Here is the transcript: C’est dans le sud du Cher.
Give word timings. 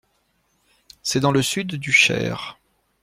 C’est 1.03 1.19
dans 1.19 1.31
le 1.31 1.43
sud 1.43 1.75
du 1.75 1.91
Cher. 1.91 2.57